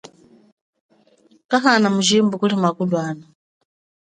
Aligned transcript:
Kanahan 1.49 1.83
mujibu 1.95 2.35
kuli 2.39 2.55
makulwana. 2.63 3.25